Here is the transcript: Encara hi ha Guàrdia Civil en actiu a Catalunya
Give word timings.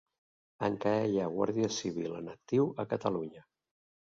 Encara 0.67 1.03
hi 1.09 1.19
ha 1.19 1.27
Guàrdia 1.35 1.69
Civil 1.75 2.15
en 2.21 2.33
actiu 2.35 2.67
a 2.85 2.89
Catalunya 2.95 3.47